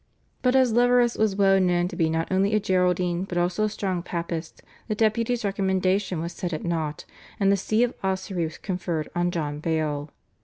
[0.41, 3.69] "But as Leverous was well known to be not only a Geraldine but also a
[3.69, 7.05] strong Papist the Deputy's recommendation was set at nought,
[7.39, 10.09] and the See of Ossory was conferred on John Bale.